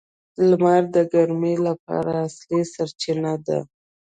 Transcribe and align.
•لمر 0.49 0.83
د 0.95 0.97
ګرمۍ 1.13 1.55
لپاره 1.67 2.11
اصلي 2.27 2.61
سرچینه 2.73 3.33
ده. 3.45 3.59